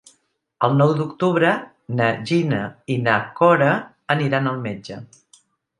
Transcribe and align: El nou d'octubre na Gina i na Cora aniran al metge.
El 0.67 0.71
nou 0.77 0.93
d'octubre 1.01 1.51
na 2.01 2.09
Gina 2.31 2.63
i 2.95 2.99
na 3.05 3.21
Cora 3.39 3.73
aniran 4.17 4.51
al 4.55 4.63
metge. 4.69 5.03